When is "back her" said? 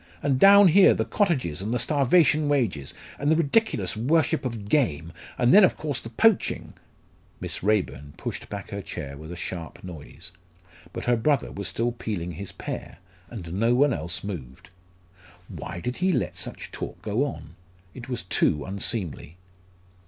8.49-8.81